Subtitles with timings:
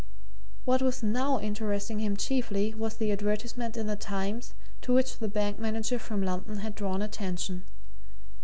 [0.65, 5.27] What was now interesting him chiefly was the advertisement in the Times to which the
[5.27, 7.61] bank manager from London had drawn attention.